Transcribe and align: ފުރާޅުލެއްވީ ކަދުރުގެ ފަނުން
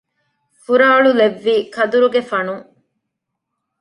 ފުރާޅުލެއްވީ 0.63 1.55
ކަދުރުގެ 1.75 2.21
ފަނުން 2.29 2.65